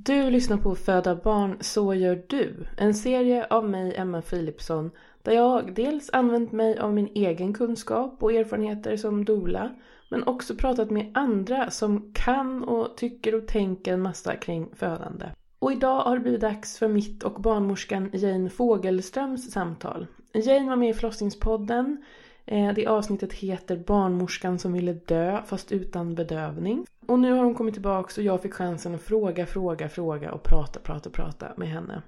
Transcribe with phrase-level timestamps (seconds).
[0.00, 2.66] Du lyssnar på Föda barn, så gör du.
[2.76, 4.90] En serie av mig, Emma Philipsson,
[5.22, 9.70] där jag dels använt mig av min egen kunskap och erfarenheter som dola,
[10.10, 15.26] men också pratat med andra som kan och tycker och tänker en massa kring födande.
[15.58, 20.06] Och idag har det blivit dags för mitt och barnmorskan Jane Fogelströms samtal.
[20.32, 22.04] Jane var med i förlossningspodden.
[22.50, 26.86] Eh, det avsnittet heter Barnmorskan som ville dö fast utan bedövning.
[27.06, 30.42] Och nu har hon kommit tillbaka och jag fick chansen att fråga, fråga, fråga och
[30.42, 32.02] prata, prata, prata med henne.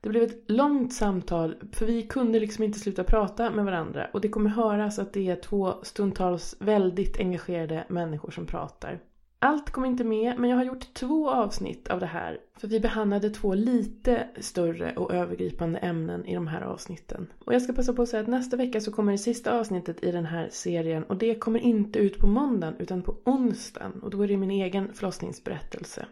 [0.00, 4.20] Det blev ett långt samtal för vi kunde liksom inte sluta prata med varandra och
[4.20, 9.00] det kommer höras att det är två stundtals väldigt engagerade människor som pratar.
[9.40, 12.80] Allt kom inte med men jag har gjort två avsnitt av det här för vi
[12.80, 17.32] behandlade två lite större och övergripande ämnen i de här avsnitten.
[17.44, 20.04] Och jag ska passa på att säga att nästa vecka så kommer det sista avsnittet
[20.04, 24.10] i den här serien och det kommer inte ut på måndagen utan på onsdagen och
[24.10, 26.06] då är det min egen förlossningsberättelse.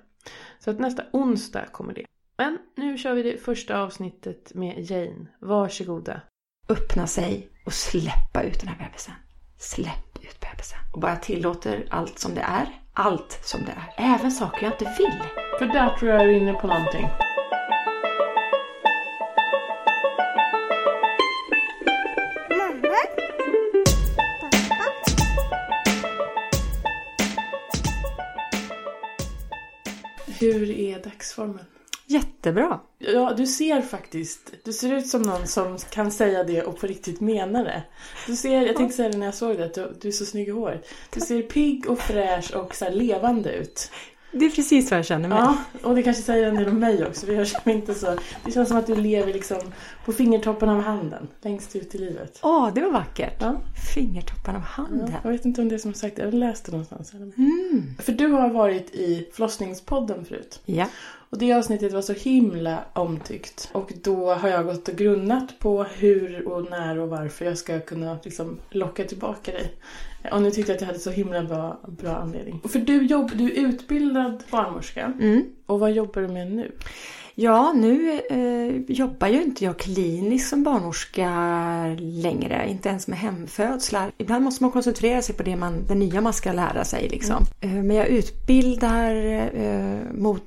[0.59, 2.05] Så att nästa onsdag kommer det.
[2.39, 5.27] Men nu kör vi det första avsnittet med Jane.
[5.41, 6.21] Varsågoda.
[6.69, 9.15] Öppna sig och släppa ut den här bebisen.
[9.59, 10.79] Släpp ut bebisen.
[10.95, 12.86] Och bara tillåter allt som det är.
[12.99, 14.15] Allt som det är.
[14.15, 15.23] Även saker jag inte vill.
[15.59, 17.09] För där tror jag är inne på någonting.
[22.51, 22.97] Mamma?
[24.69, 25.23] Pappa?
[30.41, 31.65] Hur är dagsformen?
[32.07, 32.81] Jättebra.
[32.99, 34.53] Ja, du ser faktiskt.
[34.65, 37.83] Du ser ut som någon som kan säga det och på riktigt mena det.
[38.27, 40.25] Du ser, jag tänkte säga det när jag såg det, att du, du är så
[40.25, 40.89] snygg i håret.
[41.11, 43.91] Du ser pigg och fräsch och så levande ut.
[44.33, 45.39] Det är precis vad jag känner mig.
[45.39, 47.27] Ja, och det kanske säger en del om mig också.
[47.27, 49.59] för Jag känner inte så, det känns som att du lever liksom
[50.05, 52.39] på fingertoppen av handen, längst ut i livet.
[52.43, 53.37] Åh, det var vackert.
[53.41, 53.57] Ja.
[53.95, 55.13] Fingertoppen av handen.
[55.25, 57.13] Jag vet inte om det är som sagt jag läste det någonstans.
[57.15, 57.95] Mm.
[57.99, 60.61] För du har varit i förlossningspodden förut.
[60.65, 60.87] Ja.
[61.37, 63.69] Och det avsnittet var så himla omtyckt.
[63.73, 67.81] Och då har jag gått och grunnat på hur och när och varför jag ska
[67.81, 69.73] kunna liksom locka tillbaka dig.
[70.33, 72.61] Och nu tyckte jag att jag hade så himla bra, bra anledning.
[72.69, 75.13] För du, jobb, du är utbildad barnmorska.
[75.21, 75.45] Mm.
[75.67, 76.73] Och vad jobbar du med nu?
[77.35, 81.31] Ja, nu eh, jobbar ju inte jag kliniskt som barnmorska
[81.99, 82.67] längre.
[82.69, 84.13] Inte ens med hemfödslar.
[84.19, 87.09] Ibland måste man koncentrera sig på det, man, det nya man ska lära sig.
[87.09, 87.45] Liksom.
[87.61, 89.15] Eh, men jag utbildar
[89.55, 90.43] eh, mot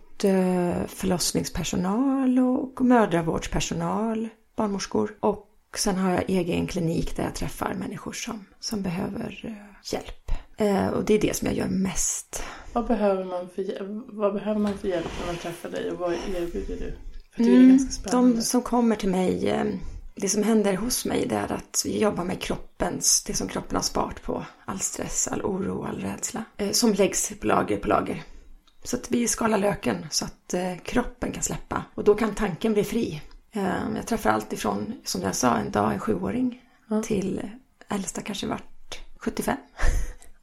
[0.88, 5.16] förlossningspersonal och mödravårdspersonal, barnmorskor.
[5.19, 5.46] Och
[5.78, 10.31] sen har jag egen klinik där jag träffar människor som, som behöver eh, hjälp.
[10.57, 12.44] Eh, och det är det som jag gör mest.
[12.74, 13.66] Vad behöver man för,
[14.18, 16.94] vad behöver man för hjälp när man träffar dig och vad erbjuder du?
[17.36, 18.36] För det är Mm, ganska spännande.
[18.38, 19.66] De som kommer till mig, eh,
[20.16, 23.75] det som händer hos mig det är att vi jobbar med kroppens, det som kroppen
[23.75, 24.46] har sparat på.
[24.66, 26.44] All stress, all oro, all rädsla.
[26.57, 28.24] eh, Som läggs på lager på lager.
[28.84, 31.84] Så att vi skalar löken så att eh, kroppen kan släppa.
[31.95, 33.22] Och då kan tanken bli fri.
[33.51, 37.03] Eh, Jag träffar allt ifrån, som jag sa, en dag en sjuåring Ja.
[37.03, 37.51] till
[37.88, 39.57] äldsta kanske vart 75.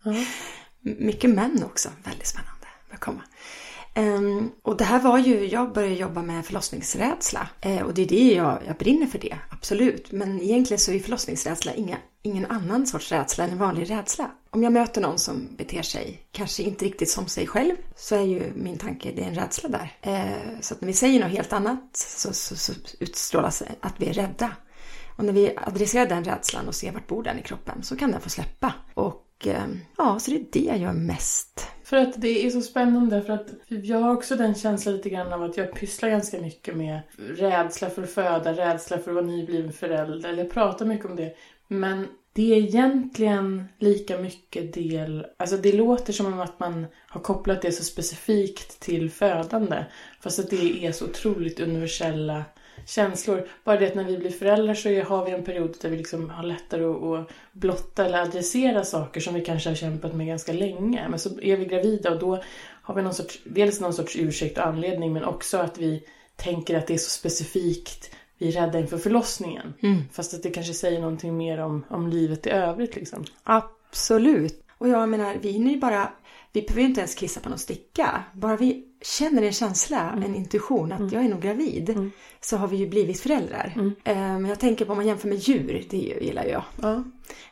[0.03, 0.11] Ja.
[0.87, 1.89] M- Mycket män också.
[2.05, 2.67] Väldigt spännande.
[2.93, 3.01] att
[3.97, 7.49] Um, och det här var ju, jag började jobba med förlossningsrädsla.
[7.67, 10.13] uh, och det är det jag, jag brinner för det, absolut.
[10.13, 14.31] Men egentligen så är förlossningsrädsla inga, ingen annan sorts rädsla än en vanlig rädsla.
[14.51, 18.23] Om jag möter någon som beter sig kanske inte riktigt som sig själv så är
[18.23, 19.97] ju min tanke, det är en rädsla där.
[20.07, 24.09] Uh, så att när vi säger något helt annat så, så, så utstrålas att vi
[24.09, 24.53] är rädda.
[25.17, 28.11] Och när vi adresserar den rädslan och ser vart bor den i kroppen så kan
[28.11, 28.73] den få släppa.
[28.95, 29.65] Och Eh,
[29.97, 31.69] ja, så det är det jag gör mest.
[31.85, 35.33] För att det är så spännande för att jag har också den känslan lite grann
[35.33, 39.27] av att jag pysslar ganska mycket med rädsla för att föda, rädsla för att vara
[39.27, 40.29] nybliven förälder.
[40.29, 41.35] Eller jag pratar mycket om det.
[41.69, 47.21] Men det är egentligen lika mycket del, alltså det låter som om att man har
[47.21, 49.85] kopplat det så specifikt till födande.
[50.21, 52.45] Fast att det är så otroligt universella
[52.87, 53.49] känslor.
[53.65, 56.31] Bara det att när vi blir föräldrar så har vi en period där vi liksom
[56.31, 60.53] har lättare att, att blotta eller adressera saker som vi kanske har kämpat med ganska
[60.53, 61.09] länge.
[61.09, 62.43] Men så är vi gravida och då
[62.83, 66.03] har vi någon sorts, dels någon sorts ursäkt och anledning men också att vi
[66.37, 69.75] tänker att det är så specifikt vi är rädda inför förlossningen.
[70.13, 73.25] Fast att det kanske säger någonting mer om, om livet i övrigt liksom.
[73.43, 74.66] Absolut.
[74.79, 76.09] Och jag menar, vi är ju bara,
[76.53, 78.25] vi behöver ju inte ens kissa på någon sticka.
[78.35, 82.11] Bara vi känner en känsla, en intuition att jag är nog gravid.
[82.41, 83.73] Så har vi ju blivit föräldrar.
[84.05, 86.63] Men jag tänker på om man jämför med djur, det gillar jag.
[86.83, 87.05] Ja.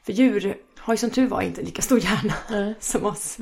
[0.03, 3.39] För djur har ju som tur var inte lika stor hjärna som oss.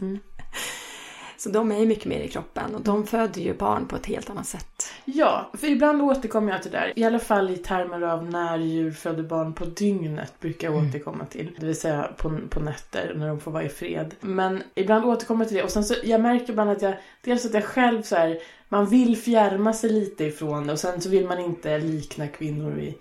[1.37, 4.07] Så de är ju mycket mer i kroppen och de föder ju barn på ett
[4.07, 4.72] helt annat sätt.
[5.05, 6.93] Ja, för ibland återkommer jag till det där.
[6.97, 11.25] I alla fall i termer av när djur föder barn på dygnet brukar jag återkomma
[11.25, 11.51] till.
[11.59, 14.15] Det vill säga på, på nätter när de får vara i fred.
[14.21, 15.65] Men ibland återkommer jag till det.
[15.65, 16.95] Och sen så, jag märker ibland att jag,
[17.25, 18.39] dels att jag själv så här,
[18.69, 22.71] man vill fjärma sig lite ifrån det och sen så vill man inte likna kvinnor
[22.71, 22.95] vid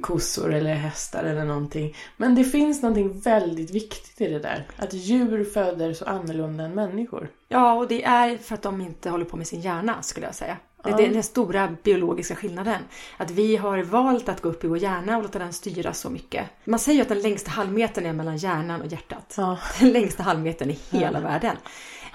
[0.00, 1.96] kossor eller hästar eller någonting.
[2.16, 4.66] Men det finns någonting väldigt viktigt i det där.
[4.76, 7.28] Att djur föder så annorlunda än människor.
[7.48, 10.34] Ja, och det är för att de inte håller på med sin hjärna skulle jag
[10.34, 10.56] säga.
[10.84, 11.00] Det Ja.
[11.00, 12.82] är den stora biologiska skillnaden.
[13.16, 16.10] Att vi har valt att gå upp i vår hjärna och låta den styra så
[16.10, 16.46] mycket.
[16.64, 19.34] Man säger ju att den längsta halvmetern är mellan hjärnan och hjärtat.
[19.36, 19.58] Ja.
[19.80, 21.56] Den längsta halvmetern i hela världen.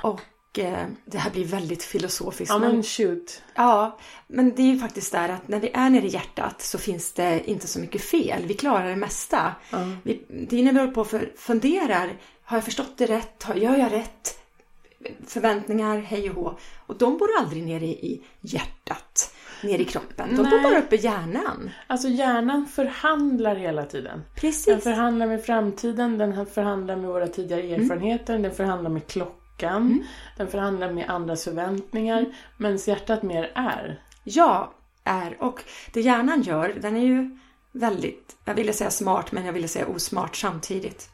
[0.02, 0.22] Och
[0.60, 2.50] eh, det här blir väldigt filosofiskt.
[2.54, 3.42] Ja men- shoot.
[3.56, 6.78] Ja, men det är ju faktiskt där att när vi är nere i hjärtat så
[6.78, 8.46] finns det inte så mycket fel.
[8.46, 9.52] Vi klarar det mesta.
[10.04, 12.14] Vi, det är när vi håller på och funderar.
[12.44, 13.46] Har jag förstått det rätt?
[13.56, 14.40] Gör jag rätt?
[15.28, 16.58] Förväntningar, hej och hå.
[16.86, 20.30] Och de bor aldrig nere i hjärtat, nere i kroppen.
[20.30, 20.64] De bor Nej.
[20.64, 21.70] bara uppe i hjärnan.
[21.88, 24.18] Alltså hjärnan förhandlar hela tiden.
[24.18, 24.84] Den Precis.
[24.84, 30.04] förhandlar med framtiden, den förhandlar med våra tidigare erfarenheter, den förhandlar med klockan,
[30.38, 32.26] den förhandlar med andras förväntningar,
[32.58, 34.02] medan hjärtat mer är.
[34.24, 34.74] Ja,
[35.04, 35.44] är.
[35.44, 35.64] Och
[35.94, 37.38] det hjärnan gör, den är ju
[37.72, 41.10] väldigt, jag ville säga smart men jag ville säga osmart samtidigt.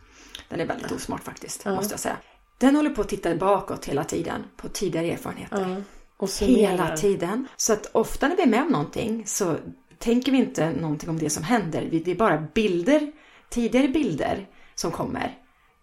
[0.50, 2.18] Den är väldigt osmart faktiskt, måste jag säga.
[2.60, 5.70] Den håller på att titta bakåt hela tiden på tidigare erfarenheter.
[5.70, 5.82] Ja.
[6.18, 6.30] Och.
[6.40, 7.48] Hela tiden.
[7.58, 9.56] Så att ofta när vi är med om någonting så
[9.98, 11.90] tänker vi inte någonting om det som händer.
[11.92, 13.12] Det är bara bilder,
[13.50, 15.38] tidigare bilder som kommer.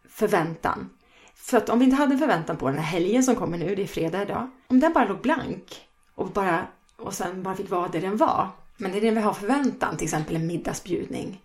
[0.08, 0.90] Förväntan.
[1.34, 3.74] För att om vi inte hade en förväntan på den här helgen som kommer nu,
[3.74, 4.50] det är fredag idag.
[4.66, 5.80] Om den bara låg blank
[6.14, 8.48] och, bara, och sen bara fick vara det den var.
[8.76, 11.40] Men det är det vi har förväntan, till exempel en middagsbjudning.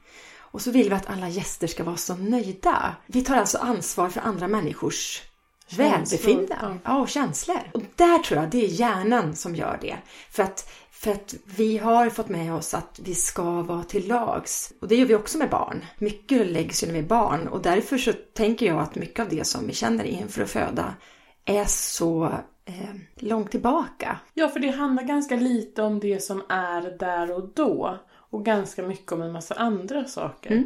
[0.51, 2.95] Och så vill vi att alla gäster ska vara så nöjda.
[3.05, 5.21] Vi tar alltså ansvar för andra människors
[5.77, 6.57] välbefinnande.
[6.61, 6.77] ja.
[6.83, 7.59] Ja, och känslor.
[7.73, 9.97] Och där tror jag det är hjärnan som gör det.
[10.31, 14.73] För att, för att vi har fått med oss att vi ska vara till lags.
[14.81, 15.85] Och det gör vi också med barn.
[15.97, 19.29] Mycket läggs ju när vi är barn och därför så tänker jag att mycket av
[19.29, 20.93] det som vi känner inför att föda
[21.45, 22.25] är så
[22.65, 24.19] eh, långt tillbaka.
[24.33, 27.99] Ja, för det handlar ganska lite om det som är där och då.
[28.31, 30.63] Och ganska mycket om en massa andra saker.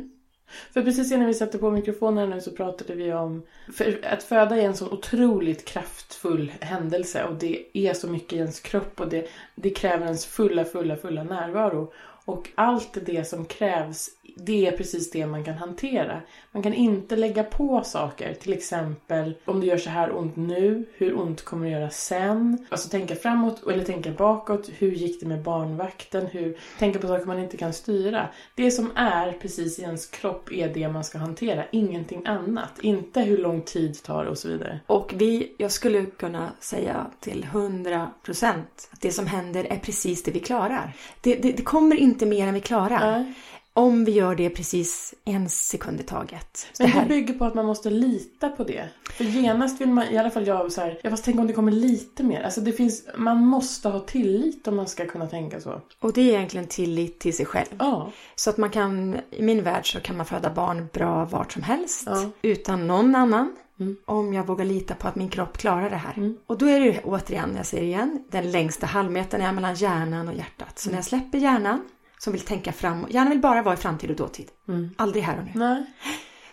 [0.74, 3.44] För precis innan vi satte på mikrofonen nu så pratade vi om...
[3.74, 8.38] För att föda är en så otroligt kraftfull händelse och det är så mycket i
[8.38, 11.94] ens kropp och det, det kräver ens fulla, fulla, fulla närvaro.
[12.26, 16.22] Och allt det som krävs, det är precis det man kan hantera.
[16.52, 18.34] Man kan inte lägga på saker.
[18.34, 22.66] Till exempel, om det gör så här ont nu, hur ont kommer det göra sen?
[22.70, 24.70] Alltså tänka framåt eller tänka bakåt.
[24.78, 26.26] Hur gick det med barnvakten?
[26.26, 28.30] Hur, tänka på saker man inte kan styra.
[28.56, 31.64] Det som är precis i ens kropp är det man ska hantera.
[31.72, 32.80] Ingenting annat.
[32.82, 34.80] Inte hur lång tid det tar och så vidare.
[34.88, 40.24] Och vi, jag skulle kunna säga till 100 procent att det som händer är precis
[40.24, 40.94] det vi klarar.
[41.22, 43.12] Det, det, det kommer inte mer än vi klarar.
[43.12, 43.34] Nej.
[43.78, 46.68] Om vi gör det precis en sekund i taget.
[46.80, 48.90] Men det här, det bygger på att man måste lita på det.
[49.12, 51.54] För genast vill man, i alla fall jag, så här, ja fast tänk om det
[51.54, 52.44] kommer lite mer.
[52.44, 55.82] Alltså det finns, man måste ha tillit om man ska kunna tänka så.
[56.00, 57.76] och det är egentligen tillit till sig själv.
[57.80, 58.12] Ja.
[58.36, 61.64] Så att man kan, i min värld så kan man föda barn bra vart som
[61.64, 62.04] helst.
[62.06, 62.30] Ja.
[62.42, 63.56] Utan någon annan.
[63.80, 63.98] Mm.
[64.06, 66.34] Om jag vågar lita på att min kropp klarar det här.
[66.46, 70.28] Och då är det ju återigen, jag säger igen, den längsta halvmetern är mellan hjärnan
[70.28, 70.80] och hjärtat.
[70.80, 71.82] Så när jag släpper hjärnan,
[72.26, 74.52] som vill tänka framåt, hjärnan vill bara vara i framtid och dåtid.
[74.98, 75.52] Aldrig här och nu.
[75.56, 75.86] Nej.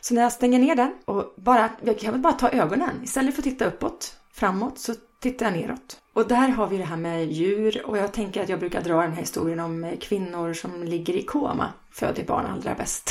[0.01, 3.01] Så när jag stänger ner den och bara, jag kan väl bara ta ögonen.
[3.05, 6.01] Istället för att titta uppåt, framåt, så tittar jag neråt.
[6.13, 9.03] Och där har vi det här med djur och jag tänker att jag brukar dra
[9.03, 13.11] den här historien om eh, kvinnor som ligger i koma, föder barn allra bäst.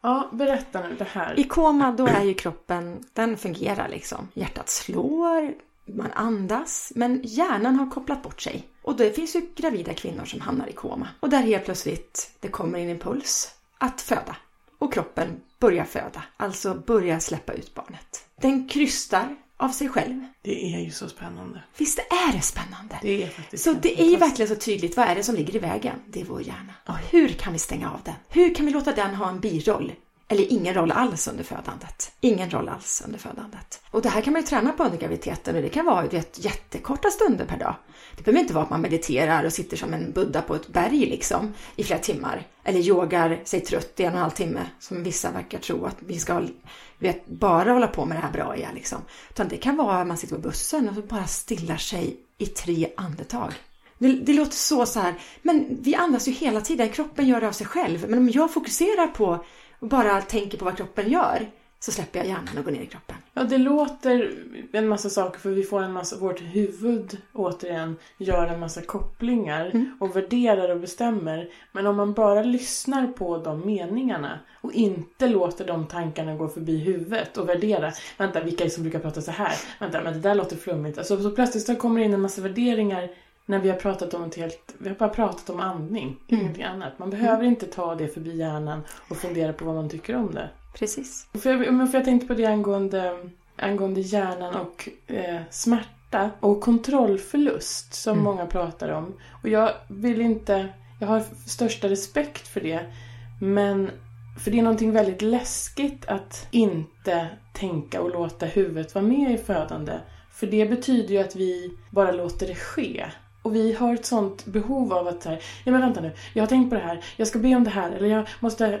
[0.00, 1.40] Ja, berätta nu det här.
[1.40, 4.28] I koma då är ju kroppen, den fungerar liksom.
[4.34, 5.54] Hjärtat slår,
[5.86, 8.69] man andas, men hjärnan har kopplat bort sig.
[8.82, 11.08] Och det finns ju gravida kvinnor som hamnar i koma.
[11.20, 14.36] Och där helt plötsligt, det kommer en impuls att föda.
[14.78, 18.24] Och kroppen börjar föda, alltså börjar släppa ut barnet.
[18.40, 20.24] Den krystar av sig själv.
[20.42, 21.62] Det är ju så spännande.
[21.76, 22.98] Visst är det spännande?
[23.02, 25.56] Det är faktiskt Så det är ju verkligen så tydligt, vad är det som ligger
[25.56, 25.94] i vägen?
[26.06, 26.74] Det är vår hjärna.
[26.86, 28.14] Och hur kan vi stänga av den?
[28.28, 29.92] Hur kan vi låta den ha en biroll?
[30.32, 32.12] Eller ingen roll alls under födandet.
[32.20, 33.82] Ingen roll alls under födandet.
[33.90, 36.44] Och det här kan man ju träna på under graviditeten och det kan vara vet,
[36.44, 37.74] jättekorta stunder per dag.
[38.16, 41.06] Det behöver inte vara att man mediterar och sitter som en buddha på ett berg
[41.06, 42.46] liksom i flera timmar.
[42.64, 45.96] Eller yogar sig trött i en och en halv timme som vissa verkar tro att
[45.98, 46.42] vi ska
[46.98, 48.98] vet, bara hålla på med det här braiga liksom.
[49.30, 52.88] Utan det kan vara att man sitter på bussen och bara stillar sig i tre
[52.96, 53.52] andetag.
[53.98, 57.48] Det, det låter så så här, men vi andas ju hela tiden, kroppen gör det
[57.48, 58.08] av sig själv.
[58.08, 59.44] Men om jag fokuserar på
[59.80, 61.46] och bara tänker på vad kroppen gör,
[61.80, 63.16] så släpper jag hjärnan och går ner i kroppen.
[63.34, 64.34] Ja, det låter
[64.72, 69.92] en massa saker för vi får en massa, vårt huvud återigen gör en massa kopplingar
[70.00, 71.48] och värderar och bestämmer.
[71.72, 76.78] Men om man bara lyssnar på de meningarna och inte låter de tankarna gå förbi
[76.78, 77.92] huvudet och värdera.
[78.18, 79.54] Vänta, vilka är det som brukar prata så här?
[79.78, 80.98] Vänta, men det där låter flummigt.
[80.98, 83.10] Alltså, så plötsligt så kommer det in en massa värderingar
[83.50, 86.98] när vi har pratat om ett helt, vi har bara pratat om andning, ingenting annat.
[86.98, 90.50] Man behöver inte ta det förbi hjärnan och fundera på vad man tycker om det.
[90.74, 91.26] Precis.
[91.32, 96.60] För jag, men för jag tänkte på det angående, angående hjärnan och eh, smärta och
[96.60, 99.14] kontrollförlust som många pratar om.
[99.42, 100.68] Och jag vill inte,
[101.00, 102.80] jag har största respekt för det.
[103.40, 103.90] Men
[104.44, 109.38] för det är någonting väldigt läskigt att inte tänka och låta huvudet vara med i
[109.38, 109.92] födande.
[110.32, 113.06] För det betyder ju att vi bara låter det ske.
[113.42, 116.48] Och vi har ett sånt behov av att säga, ja men vänta nu, jag har
[116.48, 118.80] tänkt på det här, jag ska be om det här, eller jag måste...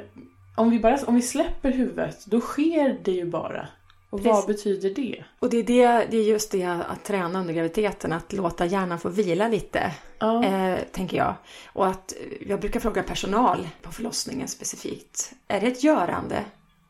[0.56, 3.68] Om vi, bara, om vi släpper huvudet, då sker det ju bara.
[4.10, 5.24] Och vad betyder det?
[5.38, 8.98] Och det är, det, det är just det att träna under graviditeten, att låta hjärnan
[8.98, 10.44] få vila lite, Ja.
[10.44, 11.34] eh, tänker jag.
[11.72, 12.12] Och att
[12.46, 16.44] jag brukar fråga personal på förlossningen specifikt, är det ett görande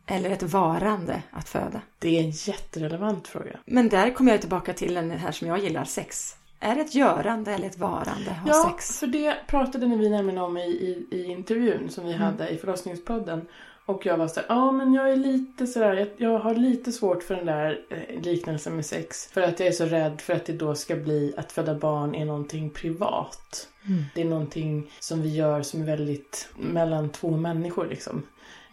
[0.07, 1.81] eller ett varande att föda?
[1.99, 3.59] Det är en jätterelevant fråga.
[3.65, 6.37] Men där kommer jag tillbaka till den här som jag gillar, sex.
[6.61, 8.99] Är det ett görande eller ett varande ha Ja, sex?
[9.01, 13.47] för det pratade vi nämligen om i, i, i intervjun som vi hade i förlossningspodden.
[13.87, 17.23] Och jag var så ja men jag är lite sådär, jag, jag har lite svårt
[17.23, 19.27] för den där eh, liknelsen med sex.
[19.33, 22.15] För att jag är så rädd för att det då ska bli att föda barn
[22.15, 23.69] är någonting privat.
[24.15, 28.23] Det är någonting som vi gör som är väldigt mellan två människor liksom.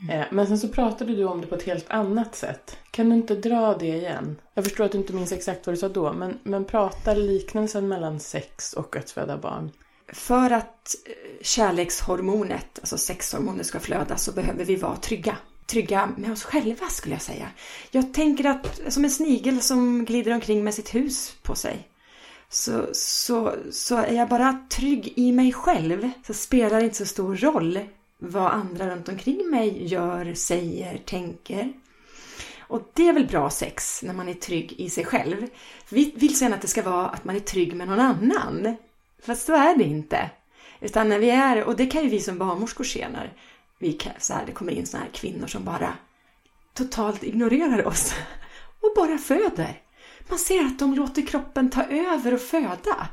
[0.10, 2.78] Eh, men sen så pratade du om det på ett helt annat sätt.
[2.92, 4.36] Kan du inte dra det igen?
[4.54, 7.88] Jag förstår att du inte minns exakt vad du sa då, men, men prata liknelsen
[7.88, 9.72] mellan sex och att föda barn.
[10.14, 11.12] För att eh,
[11.42, 15.38] kärlekshormonet, alltså sexhormonet, ska flöda så behöver vi vara trygga.
[15.66, 17.48] Trygga med oss själva skulle jag säga.
[17.92, 21.88] Jag tänker att som en snigel som glider omkring med sitt hus på sig.
[22.50, 27.06] Så, så, så är jag bara trygg i mig själv så spelar det inte så
[27.06, 27.80] stor roll
[28.18, 31.74] vad andra runt omkring mig gör, säger, tänker.
[32.60, 35.48] Och det är väl bra sex när man är trygg i sig själv.
[35.90, 38.76] Vi vill sen att det ska vara att man är trygg med någon annan.
[39.22, 40.30] Fast så är det inte.
[40.80, 43.34] Utan när vi är, och det kan ju vi som barnmorskor se när
[43.80, 45.94] vi kan, så här, det kommer in såna här kvinnor som bara
[46.74, 48.14] totalt ignorerar oss
[48.82, 49.82] och bara föder.
[50.30, 53.08] Man ser att de låter kroppen ta över och föda.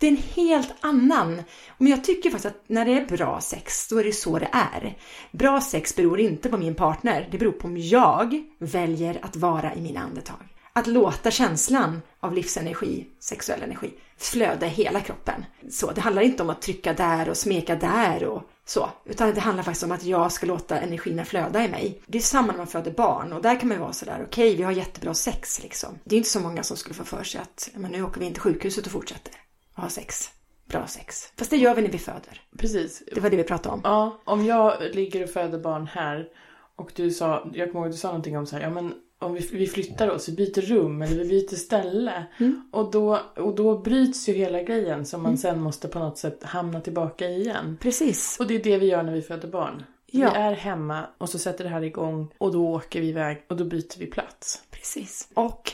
[0.00, 1.42] Det är en helt annan.
[1.78, 4.48] Men jag tycker faktiskt att när det är bra sex, då är det så det
[4.52, 4.98] är.
[5.32, 7.28] Bra sex beror inte på min partner.
[7.30, 10.36] Det beror på om jag väljer att vara i mina andetag.
[10.72, 15.44] Att låta känslan av livsenergi, sexuell energi, flöda i hela kroppen.
[15.70, 18.90] Så det handlar inte om att trycka där och smeka där och så.
[19.04, 22.02] Utan det handlar faktiskt om att jag ska låta energin flöda i mig.
[22.06, 24.56] Det är samma när man föder barn och där kan man ju vara sådär, okej
[24.56, 25.98] vi har jättebra sex liksom.
[26.04, 28.26] Det är inte så många som skulle få för sig att, men nu åker vi
[28.26, 29.34] in till sjukhuset och fortsätter
[29.74, 30.30] ha sex.
[30.66, 31.32] Bra sex.
[31.36, 32.42] Fast det gör vi när vi föder.
[32.58, 33.02] Precis.
[33.14, 33.80] Det var det vi pratade om.
[33.84, 36.28] Ja, om jag ligger och föder barn här
[36.76, 38.94] och du sa, jag kommer ihåg att du sa någonting om så här, ja men
[39.18, 42.26] om vi, vi flyttar oss, vi byter rum eller vi byter ställe.
[42.70, 46.42] Och, då, och då bryts ju hela grejen som man sen måste på något sätt
[46.42, 47.78] hamna tillbaka i igen.
[47.80, 48.36] Precis.
[48.40, 49.84] Och det är det vi gör när vi föder barn.
[50.06, 50.30] Ja.
[50.32, 53.56] Vi är hemma och så sätter det här igång och då åker vi iväg och
[53.56, 54.62] då byter vi plats.
[54.70, 55.28] Precis.
[55.34, 55.72] Och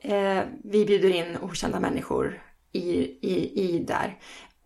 [0.00, 2.42] eh, vi bjuder in okända människor
[2.74, 4.18] i, i, i där.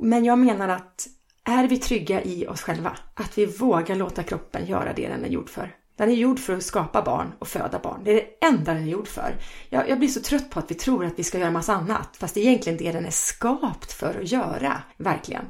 [0.02, 1.06] Men jag menar att
[1.44, 5.28] är vi trygga i oss själva, att vi vågar låta kroppen göra det den är
[5.28, 5.74] gjord för.
[5.96, 8.00] Den är gjord för att skapa barn och föda barn.
[8.04, 9.34] Det är det enda den är gjord för.
[9.68, 12.16] Jag, jag blir så trött på att vi tror att vi ska göra massa annat,
[12.16, 15.44] fast det är egentligen det den är skapt för att göra, verkligen.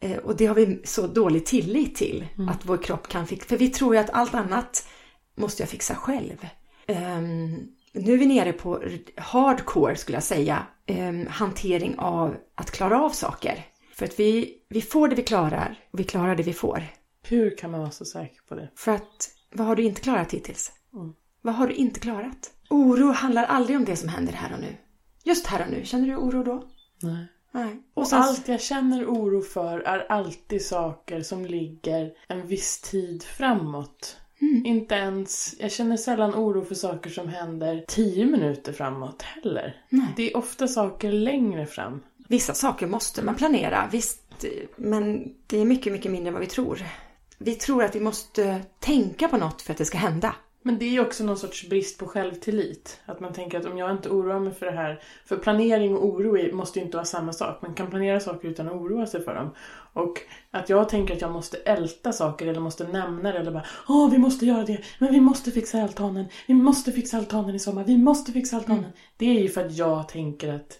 [0.00, 3.48] Eh, och det har vi så dålig tillit till, att vår kropp kan fixa.
[3.48, 4.88] För vi tror ju att allt annat
[5.36, 6.46] måste jag fixa själv.
[6.86, 8.82] Ehm, nu är vi nere på
[9.16, 13.66] hardcore, skulle jag säga, ehm, hantering av att klara av saker.
[13.94, 16.82] För att vi, vi får det vi klarar och vi klarar det vi får.
[17.22, 18.68] Hur kan man vara så säker på det?
[18.76, 20.72] För att, vad har du inte klarat hittills?
[21.42, 22.52] Vad har du inte klarat?
[22.70, 24.76] Oro handlar aldrig om det som händer här och nu.
[25.24, 26.64] Just här och nu, känner du oro då?
[27.02, 27.26] Nej.
[27.52, 27.82] Nej.
[27.94, 33.22] Och sen- allt jag känner oro för är alltid saker som ligger en viss tid
[33.22, 34.16] framåt.
[34.64, 39.76] Inte ens, jag känner sällan oro för saker som händer tio minuter framåt heller.
[40.16, 42.00] Det är ofta saker längre fram.
[42.28, 44.44] Vissa saker måste man planera, visst.
[44.76, 46.82] Men det är mycket, mycket mindre än vad vi tror.
[47.38, 50.34] Vi tror att vi måste tänka på något för att det ska hända.
[50.62, 53.00] Men det är ju också någon sorts brist på självtillit.
[53.06, 55.02] Att man tänker att om jag inte oroar mig för det här.
[55.24, 57.62] För planering och oro måste ju inte vara samma sak.
[57.62, 59.50] Man kan planera saker utan att oroa sig för dem.
[59.92, 60.18] Och
[60.50, 64.10] att jag tänker att jag måste älta saker eller måste nämna det eller bara Åh,
[64.10, 64.80] vi måste göra det.
[64.98, 66.24] Men vi måste fixa altanen.
[66.46, 67.84] Vi måste fixa altanen i sommar.
[67.84, 68.92] Vi måste fixa altanen.
[69.16, 70.78] Det är ju för att jag tänker att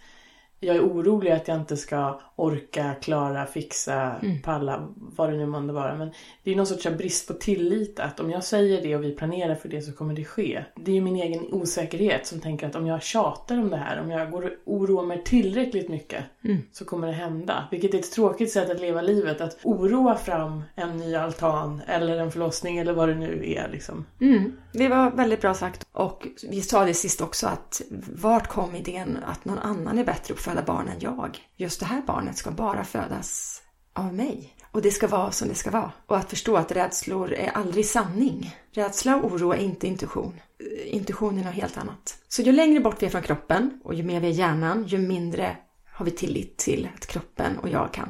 [0.60, 5.72] jag är orolig att jag inte ska orka, klara, fixa, palla, vad det nu månde
[5.72, 5.94] vara.
[5.94, 6.12] Men
[6.42, 9.54] det är någon sorts brist på tillit att om jag säger det och vi planerar
[9.54, 10.64] för det så kommer det ske.
[10.76, 14.00] Det är ju min egen osäkerhet som tänker att om jag tjatar om det här,
[14.00, 16.24] om jag går och oroar mig tillräckligt mycket
[16.72, 17.68] så kommer det hända.
[17.70, 22.18] Vilket är ett tråkigt sätt att leva livet, att oroa fram en ny altan eller
[22.18, 24.06] en förlossning eller vad det nu är liksom.
[24.20, 25.86] Mm, det var väldigt bra sagt.
[25.92, 27.82] Och vi sa det sist också att
[28.14, 31.38] vart kom idén att någon annan är bättre på föda barn än jag?
[31.56, 34.56] Just det här barnet ska bara födas av mig.
[34.72, 35.92] Och det ska vara som det ska vara.
[36.06, 38.56] Och att förstå att rädslor är aldrig sanning.
[38.72, 40.40] Rädsla och oro är inte intuition.
[40.84, 42.18] Intuition är något helt annat.
[42.28, 44.98] Så ju längre bort vi är från kroppen och ju mer vi är hjärnan, ju
[44.98, 45.56] mindre
[45.92, 48.08] har vi tillit till att kroppen och jag kan.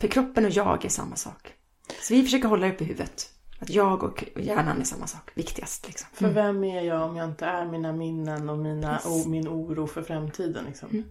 [0.00, 1.52] För kroppen och jag är samma sak.
[2.02, 3.30] Så vi försöker hålla upp i huvudet.
[3.60, 5.30] Att jag och hjärnan är samma sak.
[5.34, 6.08] Viktigast liksom.
[6.12, 9.86] För vem är jag om jag inte är mina minnen och, mina, och min oro
[9.86, 11.04] för framtiden liksom?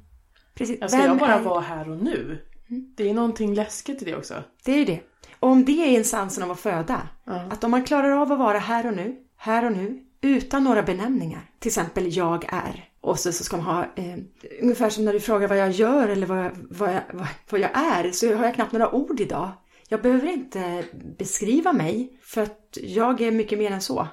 [0.55, 0.81] Precis.
[0.81, 2.41] Alltså Vem jag bara är- vara här och nu.
[2.67, 4.43] Det är någonting läskigt i det också.
[4.65, 4.99] Det är ju det.
[5.39, 7.01] Och om det är essensen av att föda.
[7.23, 7.33] Ja.
[7.51, 10.83] Att om man klarar av att vara här och nu, här och nu, utan några
[10.83, 11.49] benämningar.
[11.59, 12.89] Till exempel jag är.
[13.01, 14.15] Och så, så ska man ha, eh,
[14.61, 17.59] ungefär som när du frågar vad jag gör eller vad jag, vad, jag, vad, vad
[17.61, 19.51] jag är, så har jag knappt några ord idag.
[19.89, 20.83] Jag behöver inte
[21.17, 24.07] beskriva mig, för att jag är mycket mer än så.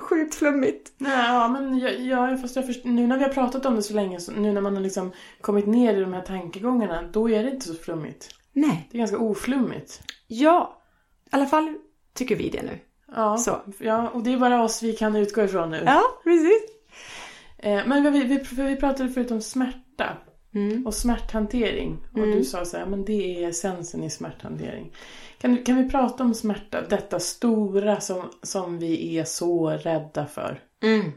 [0.00, 0.92] Sjukt flummigt.
[0.98, 3.82] Nej, ja, men jag, jag, fast jag först, nu när vi har pratat om det
[3.82, 7.30] så länge, så, nu när man har liksom kommit ner i de här tankegångarna, då
[7.30, 8.28] är det inte så flummigt.
[8.52, 10.00] Nej, Det är ganska oflummigt.
[10.26, 10.82] ja,
[11.24, 11.74] i alla fall
[12.14, 12.78] tycker vi det nu.
[13.14, 13.60] Ja, Så.
[13.78, 15.82] ja, och det är bara oss vi kan utgå ifrån nu.
[15.86, 16.62] Ja, precis.
[17.58, 20.16] Eh, men vi, vi, vi pratade förut om smärta
[20.54, 20.86] Mm.
[20.86, 21.98] och smärthantering.
[22.12, 24.92] Och du sa så här, men det är essensen i smärthantering.
[25.38, 30.62] Kan, kan vi prata om smärta, detta stora som, som vi är så rädda för?
[30.82, 31.12] Mm.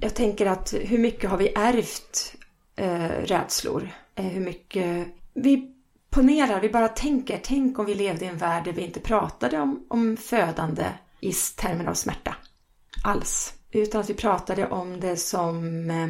[0.00, 2.36] Jag tänker att hur mycket har vi ärvt
[2.76, 3.90] eh, rädslor?
[4.14, 5.06] Eh, hur mycket...
[5.34, 5.74] Vi
[6.10, 7.40] ponerar, vi bara tänker.
[7.42, 10.86] Tänk om vi levde i en värld där vi inte pratade om, om födande
[11.20, 12.36] i termer av smärta.
[13.04, 13.54] Alls.
[13.70, 15.90] Utan att vi pratade om det som...
[15.90, 16.08] Eh,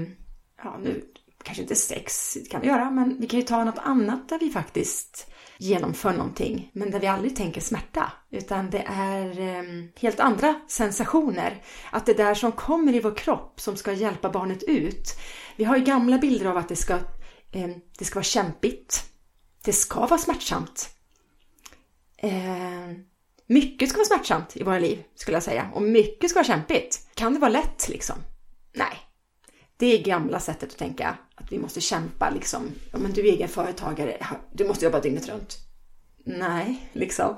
[0.64, 1.04] ja, nu
[1.44, 4.38] kanske inte sex det kan vi göra, men vi kan ju ta något annat där
[4.38, 5.26] vi faktiskt
[5.58, 8.12] genomför någonting, men där vi aldrig tänker smärta.
[8.30, 9.62] Utan det är eh,
[9.96, 11.62] helt andra sensationer.
[11.90, 15.18] Att det där som kommer i vår kropp som ska hjälpa barnet ut.
[15.56, 16.94] Vi har ju gamla bilder av att det ska,
[17.52, 19.04] eh, det ska vara kämpigt.
[19.64, 20.88] Det ska vara smärtsamt.
[22.16, 22.90] Eh,
[23.46, 25.70] mycket ska vara smärtsamt i våra liv, skulle jag säga.
[25.74, 27.08] Och mycket ska vara kämpigt.
[27.14, 28.16] Kan det vara lätt liksom?
[28.72, 28.98] Nej.
[29.76, 31.18] Det är gamla sättet att tänka.
[31.44, 32.70] Att vi måste kämpa liksom.
[32.92, 34.26] Ja, men du är egen företagare.
[34.52, 35.58] Du måste jobba dygnet runt.
[36.24, 37.36] Nej, liksom.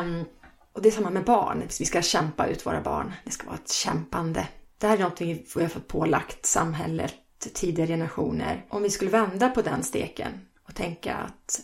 [0.00, 0.24] Um,
[0.72, 1.62] och det är samma med barn.
[1.78, 3.12] Vi ska kämpa ut våra barn.
[3.24, 4.48] Det ska vara ett kämpande.
[4.78, 7.14] Det här är någonting vi har fått pålagt samhället,
[7.54, 8.66] tidigare generationer.
[8.68, 10.32] Om vi skulle vända på den steken
[10.68, 11.60] och tänka att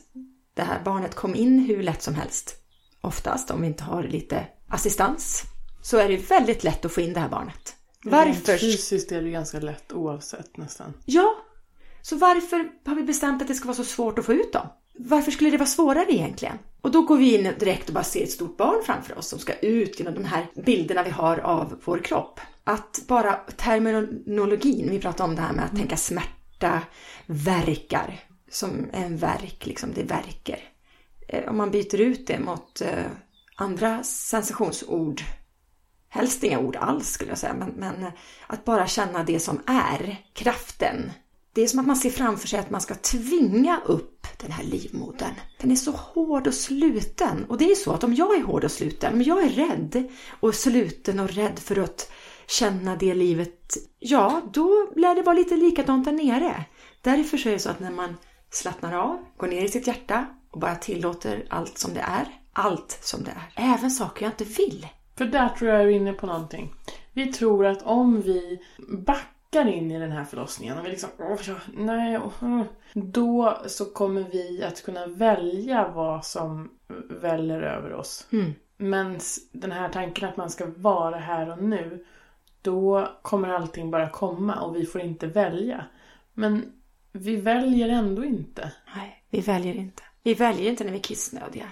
[0.55, 2.57] det här barnet kom in hur lätt som helst.
[3.01, 5.43] Oftast om vi inte har lite assistans.
[5.83, 7.77] Så är det väldigt lätt att få in det här barnet.
[8.05, 8.53] Varför?
[8.53, 10.93] Rent Fysiskt är det ganska lätt oavsett nästan.
[11.05, 11.37] Ja,
[12.03, 14.67] så varför har vi bestämt att det ska vara så svårt att få ut dem?
[14.99, 16.59] Varför skulle det vara svårare egentligen?
[16.81, 19.39] Och då går vi in direkt och bara ser ett stort barn framför oss som
[19.39, 22.41] ska ut genom de här bilderna vi har av vår kropp.
[22.65, 26.83] Att bara terminologin, vi pratar om det här med att tänka smärta,
[27.27, 30.59] verkar, som en verk, liksom det verkar.
[31.29, 33.05] Eh, Om man byter ut det mot eh,
[33.57, 35.23] andra sensationsord
[36.13, 38.07] Helst inga ord alls skulle jag säga, men, men
[38.47, 41.13] att bara känna det som är, kraften.
[41.53, 44.65] Det är som att man ser framför sig att man ska tvinga upp den här
[44.65, 45.35] livmodern.
[45.61, 47.45] Den är så hård och sluten.
[47.49, 50.09] Och det är så att om jag är hård och sluten, om jag är rädd
[50.41, 52.13] och sluten och rädd för att
[52.47, 56.65] känna det livet, ja, då lär det vara lite likadant där nere.
[57.01, 58.17] Därför så är det så att när man
[58.51, 62.99] slappnar av, går ner i sitt hjärta och bara tillåter allt som det är, allt
[63.03, 64.87] som det är, även saker jag inte vill,
[65.21, 66.75] för där tror jag är inne på någonting.
[67.13, 71.11] Vi tror att om vi backar in i den här förlossningen, och vi liksom,
[71.77, 76.71] nej, åh, åh", då så kommer vi att kunna välja vad som
[77.09, 78.27] väller över oss.
[78.33, 78.53] Mm.
[78.77, 79.19] Men
[79.53, 82.05] den här tanken att man ska vara här och nu,
[82.63, 85.85] då kommer allting bara komma och vi får inte välja.
[86.35, 86.73] Men
[87.13, 88.73] vi väljer ändå inte.
[88.97, 90.03] Nej, vi väljer inte.
[90.23, 91.69] Vi väljer inte när vi är kissnödiga.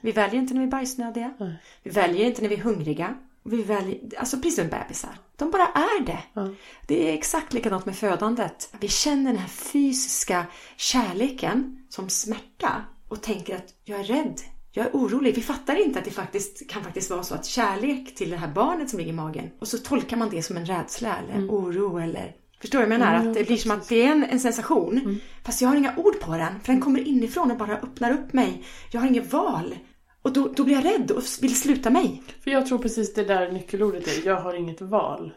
[0.00, 1.34] Vi, väljer inte när vi är bajsnödiga.
[1.38, 1.54] Nej.
[1.82, 3.14] Vi väljer inte när vi är hungriga.
[3.44, 5.18] Vi väljer, alltså precis som bebisar.
[5.36, 6.18] De bara är det.
[6.32, 6.48] Ja.
[6.86, 8.74] Det är exakt likadant med födandet.
[8.80, 10.46] Vi känner den här fysiska
[10.76, 14.40] kärleken som smärta och tänker att jag är rädd,
[14.72, 15.34] jag är orolig.
[15.34, 18.48] Vi fattar inte att det faktiskt kan faktiskt vara så att kärlek till det här
[18.48, 21.98] barnet som ligger i magen och så tolkar man det som en rädsla eller oro
[21.98, 23.14] eller Förstår du vad jag menar?
[23.14, 25.20] Mm, att det blir som att det är en, en sensation.
[25.44, 26.60] Fast jag har inga ord på den.
[26.60, 28.64] För den kommer inifrån och bara öppnar upp mig.
[28.92, 29.74] Jag har inget val.
[30.22, 32.22] Och då, då blir jag rädd och vill sluta mig.
[32.40, 35.32] För jag tror precis det där nyckelordet är, jag har inget val.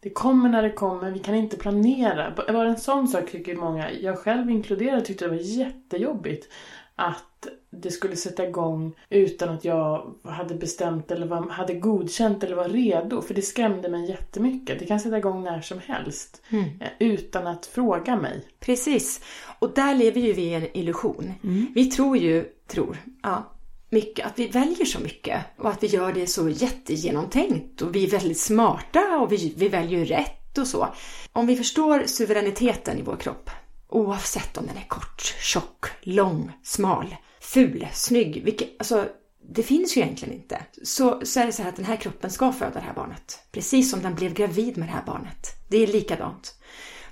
[0.00, 2.30] Det kommer när det kommer, vi kan inte planera.
[2.30, 6.48] Bara en sån sak tycker många, jag själv inkluderad, tyckte det var jättejobbigt.
[6.96, 12.56] Att det skulle sätta igång utan att jag hade bestämt eller var, hade godkänt eller
[12.56, 13.22] var redo.
[13.22, 14.78] För det skrämde mig jättemycket.
[14.78, 16.42] Det kan sätta igång när som helst.
[16.80, 18.46] eh, Utan att fråga mig.
[18.60, 19.20] Precis.
[19.58, 21.32] Och där lever ju vi i en illusion.
[21.74, 23.52] Vi tror ju, tror, ja,
[23.90, 25.40] mycket, att vi väljer så mycket.
[25.58, 27.82] Och att vi gör det så jättegenomtänkt.
[27.82, 30.88] Och vi är väldigt smarta och vi, vi väljer rätt och så.
[31.32, 33.50] Om vi förstår suveräniteten i vår kropp.
[33.88, 37.16] Oavsett om den är kort, tjock, lång, smal,
[37.52, 38.44] ful, snygg.
[38.44, 39.08] Vilket, alltså,
[39.48, 40.62] det finns ju egentligen inte.
[40.82, 43.38] Så, så är det så här att den här kroppen ska föda det här barnet.
[43.52, 45.46] Precis som den blev gravid med det här barnet.
[45.68, 46.54] Det är likadant.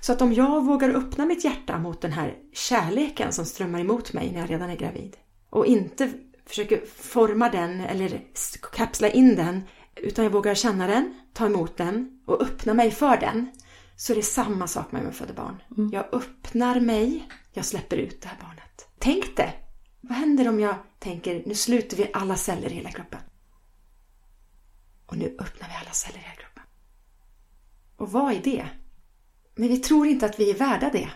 [0.01, 4.13] Så att om jag vågar öppna mitt hjärta mot den här kärleken som strömmar emot
[4.13, 5.17] mig när jag redan är gravid
[5.49, 6.11] och inte
[6.45, 8.21] försöker forma den eller
[8.71, 9.61] kapsla in den
[9.95, 13.51] utan jag vågar känna den, ta emot den och öppna mig för den
[13.95, 15.61] så är det samma sak med mig födda barn.
[15.91, 18.87] Jag öppnar mig, jag släpper ut det här barnet.
[18.99, 19.53] Tänk det!
[20.01, 23.19] Vad händer om jag tänker nu sluter vi alla celler i hela kroppen?
[25.05, 26.63] Och nu öppnar vi alla celler i hela kroppen.
[27.95, 28.65] Och vad är det?
[29.55, 31.09] Men vi tror inte att vi är värda det.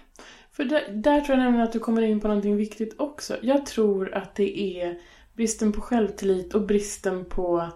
[0.52, 3.38] För där, där tror jag nämligen att du kommer in på någonting viktigt också.
[3.42, 5.00] Jag tror att det är
[5.34, 7.70] bristen på självtillit och bristen på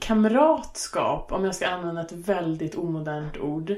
[0.00, 3.70] kamratskap, om jag ska använda ett väldigt omodernt ord.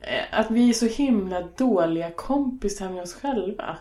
[0.00, 3.76] Eh, att vi är så himla dåliga kompisar med oss själva.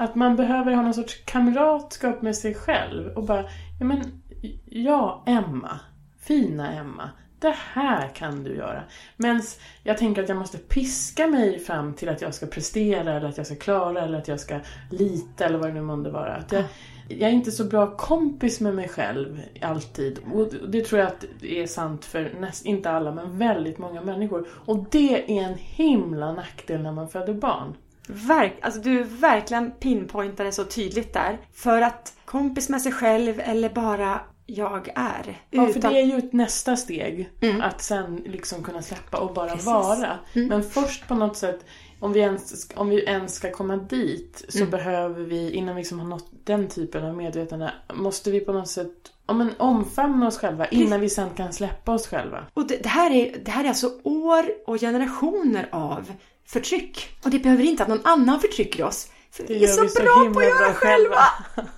[0.00, 3.42] Att man behöver ha någon sorts kamratskap med sig själv och bara,
[3.78, 4.22] ja men,
[4.64, 5.80] ja Emma,
[6.20, 8.82] fina Emma, det här kan du göra.
[9.16, 9.42] Men
[9.82, 13.36] jag tänker att jag måste piska mig fram till att jag ska prestera eller att
[13.36, 14.60] jag ska klara eller att jag ska
[14.90, 16.34] lita eller vad det nu månde vara.
[16.34, 16.64] Att jag,
[17.08, 20.18] jag är inte så bra kompis med mig själv alltid.
[20.34, 24.00] Och det tror jag att det är sant för näst, inte alla, men väldigt många
[24.02, 24.48] människor.
[24.66, 27.74] Och det är en himla nackdel när man föder barn.
[28.08, 31.38] Verk, alltså du verkligen pinpointar det så tydligt där.
[31.52, 35.40] För att kompis med sig själv eller bara jag är.
[35.50, 37.30] Ja, för det är ju ett nästa steg.
[37.62, 39.66] Att sen liksom kunna släppa och bara Precis.
[39.66, 40.18] vara.
[40.32, 41.64] Men först på något sätt,
[42.00, 46.00] om vi ens, om vi ens ska komma dit så behöver vi, innan vi liksom
[46.00, 50.38] har nått den typen av medvetande, måste vi på något sätt ja, men omfamna oss
[50.38, 52.46] själva innan vi sen kan släppa oss själva.
[52.54, 56.12] Och det, det, här är, det här är alltså år och generationer av
[56.52, 57.08] förtryck.
[57.24, 59.08] Och det behöver inte att någon annan förtrycker oss.
[59.30, 61.24] För vi är så, vi så bra på att göra själva!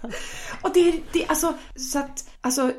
[0.62, 2.72] och det är, det, alltså, så att, alltså,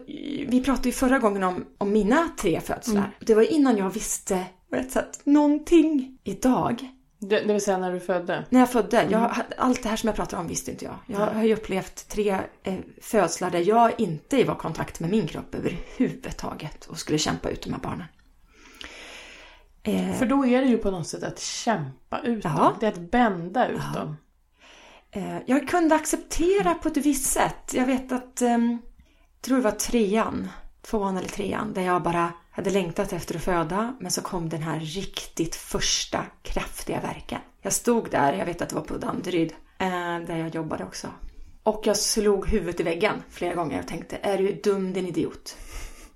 [0.47, 3.11] vi pratade ju förra gången om, om mina tre födslar.
[3.19, 6.17] Det var innan jag visste på rätt sätt någonting.
[6.23, 6.87] Idag,
[7.19, 8.45] Det, det vill säga när du födde.
[8.49, 10.95] när jag födde, jag, allt det här som jag pratar om visste inte jag.
[11.07, 15.27] Jag har ju upplevt tre eh, födslar där jag inte var i kontakt med min
[15.27, 18.05] kropp överhuvudtaget och skulle kämpa ut de här barnen.
[19.83, 22.49] Eh, För då är det ju på något sätt att kämpa ut Ja.
[22.49, 22.73] dem.
[22.79, 24.17] Det är att bända ut dem.
[25.11, 27.73] Eh, Jag kunde acceptera på ett visst sätt.
[27.73, 28.77] Jag vet att, jag
[29.41, 30.49] tror det var trean,
[30.81, 33.95] tvåan eller trean, där jag bara hade längtat efter att föda.
[33.99, 37.39] Men så kom den här riktigt första kraftiga verken.
[37.61, 39.87] Jag stod där, jag vet att det var på Danderyd, eh,
[40.27, 41.07] där jag jobbade också.
[41.63, 45.57] Och jag slog huvudet i väggen flera gånger och tänkte, är du dum din idiot?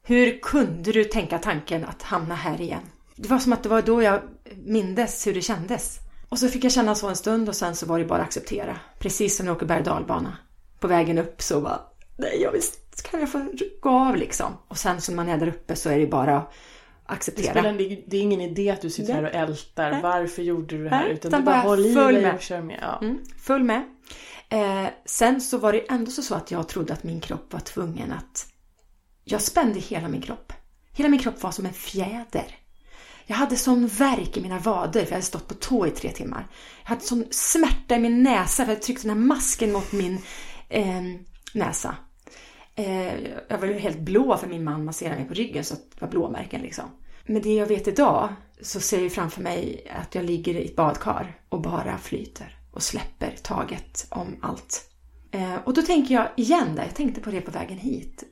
[0.03, 2.81] Hur kunde du tänka tanken att hamna här igen?
[3.17, 4.21] Det var som att det var då jag
[4.65, 5.99] mindes hur det kändes.
[6.29, 8.27] Och så fick jag känna så en stund och sen så var det bara att
[8.27, 8.79] acceptera.
[8.99, 10.37] Precis som när jag åker berg dalbana.
[10.79, 11.79] På vägen upp så bara,
[12.17, 13.51] nej jag visst kan jag få
[13.81, 14.53] gå av liksom.
[14.67, 17.51] Och sen så när man är där uppe så är det bara att Det, acceptera.
[17.51, 19.91] spelar, det, det är ingen idé att du sitter här och ältar.
[19.91, 20.01] Nej.
[20.01, 21.03] Varför gjorde du det här?
[21.03, 22.35] Nej, utan utan du bara, bara håll i dig med.
[22.35, 22.79] och kör med.
[22.81, 22.99] Ja.
[23.01, 23.83] Mm, full med.
[24.49, 28.11] Eh, sen så var det ändå så att jag trodde att min kropp var tvungen
[28.11, 28.47] att...
[29.23, 30.53] Jag spände hela min kropp.
[30.93, 32.55] Hela min kropp var som en fjäder.
[33.29, 36.11] Jag hade sån värk i mina vader för jag hade stått på tå i tre
[36.11, 36.47] timmar.
[36.83, 40.21] Jag hade sån smärta i min näsa för jag tryckte den här masken mot min
[40.69, 41.01] eh,
[41.53, 41.95] näsa.
[42.75, 43.13] Eh,
[43.49, 46.07] jag var ju helt blå för min man masserade mig på ryggen så det var
[46.07, 46.85] blåmärken liksom.
[47.25, 48.29] Men det jag vet idag
[48.61, 52.83] så ser jag framför mig att jag ligger i ett badkar och bara flyter och
[52.83, 54.91] släpper taget om allt.
[55.31, 58.23] Eh, och då tänker jag igen där, jag tänkte på det på vägen hit.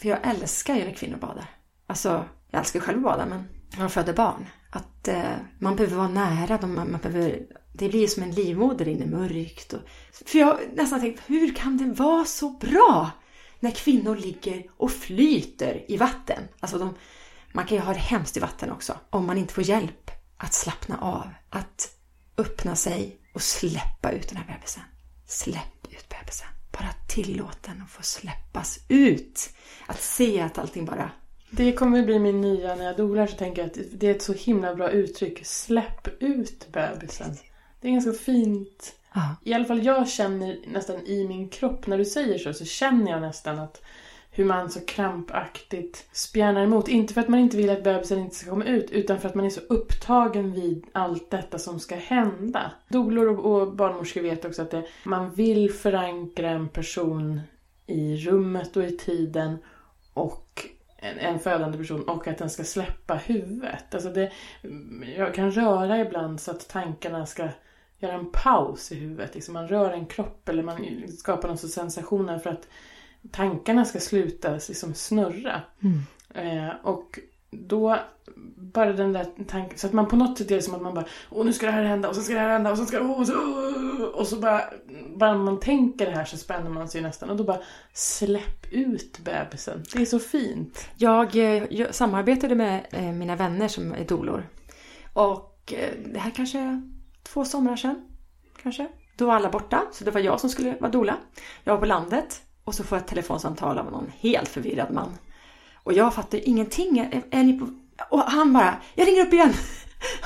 [0.00, 1.50] För jag älskar ju när kvinnor badar.
[1.86, 3.44] Alltså, jag älskar själv att bada men
[3.76, 4.46] man föder barn.
[4.70, 6.74] Att eh, man behöver vara nära dem.
[6.74, 7.40] Man behöver,
[7.72, 9.72] det blir som en livmoder inne mörkt.
[9.72, 9.80] Och,
[10.26, 13.10] för jag har nästan tänkt, hur kan det vara så bra?
[13.60, 16.42] När kvinnor ligger och flyter i vatten.
[16.60, 16.94] Alltså de,
[17.52, 18.98] man kan ju ha det hemskt i vatten också.
[19.10, 21.28] Om man inte får hjälp att slappna av.
[21.50, 21.96] Att
[22.38, 24.82] öppna sig och släppa ut den här bebisen.
[25.26, 26.48] Släpp ut bebisen.
[26.72, 29.50] Bara tillåt den att få släppas ut.
[29.86, 31.10] Att se att allting bara...
[31.50, 34.22] Det kommer bli min nya, när jag dolar så tänker jag att det är ett
[34.22, 35.46] så himla bra uttryck.
[35.46, 37.30] Släpp ut bebisen.
[37.80, 38.94] Det är ganska fint.
[39.14, 39.36] Ja.
[39.44, 43.10] I alla fall jag känner nästan i min kropp, när du säger så, så känner
[43.12, 43.82] jag nästan att
[44.30, 46.88] hur man så krampaktigt spjärnar emot.
[46.88, 49.34] Inte för att man inte vill att bebisen inte ska komma ut, utan för att
[49.34, 52.72] man är så upptagen vid allt detta som ska hända.
[52.88, 57.40] Dolor och, och barnmorskor vet också att det, man vill förankra en person
[57.86, 59.58] i rummet och i tiden
[60.14, 60.66] och
[61.06, 63.94] en, en födande person och att den ska släppa huvudet.
[63.94, 64.32] Alltså det,
[65.16, 67.48] jag kan röra ibland så att tankarna ska
[67.98, 69.34] göra en paus i huvudet.
[69.34, 72.68] Liksom man rör en kropp eller man skapar någon sensationer för att
[73.30, 75.62] tankarna ska sluta liksom snurra.
[76.34, 77.18] Eh, och
[77.50, 77.98] då
[78.76, 80.94] bara den där tanken, så att man på något sätt är det som att man
[80.94, 82.86] bara Åh nu ska det här hända och så ska det här hända och så
[82.86, 83.34] ska det, och så,
[84.14, 84.62] och så bara,
[85.16, 87.60] bara man tänker det här så spänner man sig nästan och då bara
[87.92, 89.84] släpp ut bebisen.
[89.92, 90.88] Det är så fint.
[90.96, 94.46] Jag, eh, jag samarbetade med eh, mina vänner som är dolor.
[95.12, 96.82] Och eh, det här kanske är
[97.22, 98.08] två somrar sedan.
[98.62, 98.88] Kanske.
[99.16, 101.16] Då var alla borta, så det var jag som skulle vara dola.
[101.64, 105.18] Jag var på landet och så får jag ett telefonsamtal av någon helt förvirrad man.
[105.86, 106.98] Och jag fattar ingenting.
[106.98, 107.68] Är, är ni på...
[108.10, 109.54] Och han bara, jag ringer upp igen.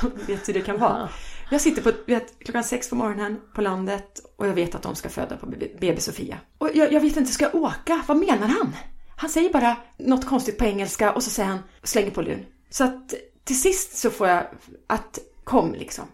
[0.26, 1.08] Vet hur det kan vara.
[1.50, 4.94] Jag sitter på, vet, klockan sex på morgonen på landet och jag vet att de
[4.94, 5.46] ska föda på
[5.80, 6.38] BB Sofia.
[6.58, 8.02] Och jag, jag vet inte, ska jag åka?
[8.06, 8.76] Vad menar han?
[9.16, 12.46] Han säger bara något konstigt på engelska och så säger han, slänger på luren.
[12.70, 14.46] Så att till sist så får jag
[14.86, 16.04] att kom liksom.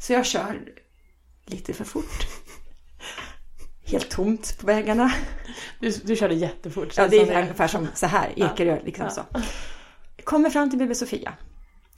[0.00, 0.60] Så jag kör
[1.46, 2.26] lite för fort.
[3.84, 5.12] Helt tomt på vägarna.
[5.80, 6.96] Du, du körde jättefort.
[6.96, 9.22] Ja, det är ungefär som så här, Ekerö liksom så.
[10.26, 11.32] Kommer fram till BB Sofia.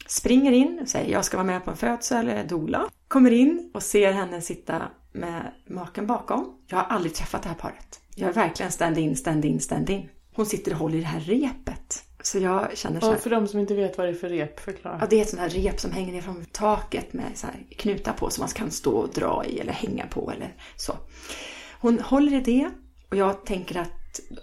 [0.06, 2.88] Springer in och säger jag ska vara med på en födsel, eller dola.
[3.08, 6.58] Kommer in och ser henne sitta med maken bakom.
[6.66, 8.00] Jag har aldrig träffat det här paret.
[8.14, 10.08] Jag är verkligen stand in, stand in, stand in.
[10.34, 12.04] Hon sitter och håller i det här repet.
[12.22, 13.14] Så jag känner så här.
[13.14, 14.98] Och för de som inte vet vad det är för rep, förklara.
[15.00, 17.66] Ja, det är ett sånt här rep som hänger ner från taket med så här
[17.76, 20.92] knutar på som man kan stå och dra i eller hänga på eller så.
[21.80, 22.70] Hon håller i det
[23.10, 23.92] och jag tänker att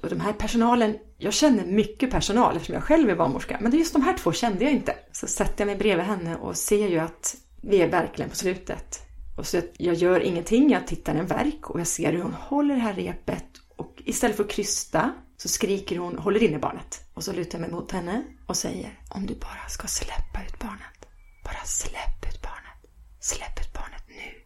[0.04, 3.94] och de här personalen, jag känner mycket personal eftersom jag själv är barnmorska, men just
[3.94, 4.96] de här två kände jag inte.
[5.12, 9.02] Så sätter jag mig bredvid henne och ser ju att vi är verkligen på slutet.
[9.38, 12.76] Och så jag gör ingenting, jag tittar en verk och jag ser hur hon håller
[12.76, 17.02] det här repet och istället för att krysta så skriker hon, håller inne barnet.
[17.14, 20.60] Och så lutar jag mig mot henne och säger om du bara ska släppa ut
[20.60, 21.06] barnet.
[21.44, 22.80] Bara släpp ut barnet.
[23.20, 24.42] Släpp ut barnet nu.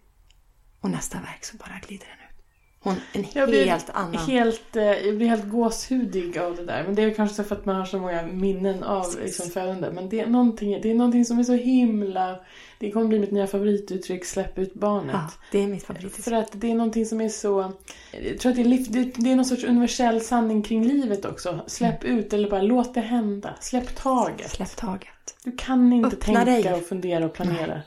[0.82, 2.19] Och nästa verk så bara glider den.
[2.82, 4.18] Hon, en Jag blir helt annan.
[4.18, 6.84] Helt, eh, jag blir helt gåshudig av det där.
[6.84, 9.92] Men det är kanske så för att man har så många minnen av liksom, födande.
[9.92, 12.40] Men det är, någonting, det är någonting som är så himla...
[12.80, 15.14] Det kommer bli mitt nya favorituttryck, släpp ut barnet.
[15.14, 16.24] Ja, det är mitt favorituttryck.
[16.24, 17.74] För att det är någonting som är så...
[18.12, 21.26] Jag tror att det är, liv, det, det är någon sorts universell sanning kring livet
[21.26, 21.60] också.
[21.68, 23.56] Släpp ut eller bara låt det hända.
[23.60, 24.52] Släpp taget.
[24.52, 25.36] Släpp taget.
[25.44, 26.74] Du kan inte Öppna tänka dig.
[26.74, 27.82] och fundera och planera.